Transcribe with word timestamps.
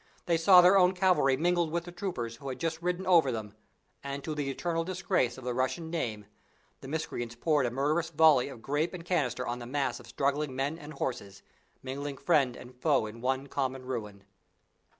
They 0.25 0.35
saw 0.37 0.61
their 0.61 0.79
own 0.79 0.93
cavalry 0.93 1.37
mingled 1.37 1.69
with 1.69 1.83
the 1.83 1.91
troopers 1.91 2.37
who 2.37 2.49
had 2.49 2.59
just 2.59 2.81
ridden 2.81 3.05
over 3.05 3.31
them, 3.31 3.53
and, 4.03 4.23
to 4.23 4.33
the 4.33 4.49
eternal 4.49 4.83
disgrace 4.83 5.37
of 5.37 5.43
the 5.43 5.53
Russian 5.53 5.91
name, 5.91 6.25
the 6.79 6.87
miscreants 6.87 7.35
poured 7.35 7.67
a 7.67 7.69
murderous 7.69 8.09
volley 8.09 8.49
of 8.49 8.63
grape 8.63 8.95
and 8.95 9.05
canister 9.05 9.45
on 9.45 9.59
the 9.59 9.67
mass 9.67 9.99
of 9.99 10.07
struggling 10.07 10.55
men 10.55 10.79
and 10.79 10.93
horses, 10.93 11.43
mingling 11.83 12.17
friend 12.17 12.55
and 12.55 12.81
foe 12.81 13.05
in 13.05 13.21
one 13.21 13.45
common 13.45 13.85
ruin! 13.85 14.23